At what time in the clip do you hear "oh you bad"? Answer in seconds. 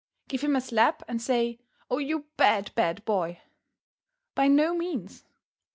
1.87-2.71